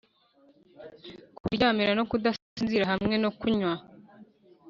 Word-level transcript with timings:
kuryamira 1.37 1.91
no 1.95 2.03
kudasinzira 2.09 2.85
hamwe 2.91 3.15
no 3.23 3.29
kunywa 3.39 3.73